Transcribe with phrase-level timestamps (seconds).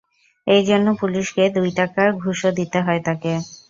[0.47, 3.33] এই জন্য পুলিশকে দুই টাকা ঘুষও দিতে হয় তাঁকে।